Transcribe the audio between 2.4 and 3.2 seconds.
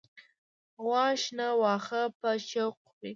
شوق خوری